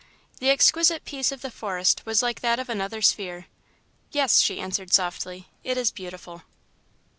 [0.39, 3.45] The exquisite peace of the forest was like that of another sphere.
[4.09, 6.41] "Yes," she answered, softly, "it is beautiful."